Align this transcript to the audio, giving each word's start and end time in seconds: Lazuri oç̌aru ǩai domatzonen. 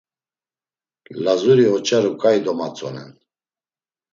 Lazuri 1.23 1.65
oç̌aru 1.75 2.11
ǩai 2.21 2.37
domatzonen. 2.45 3.11